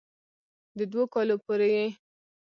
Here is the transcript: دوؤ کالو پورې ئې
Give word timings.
دوؤ 0.91 1.05
کالو 1.13 1.35
پورې 1.45 1.67
ئې 1.79 1.87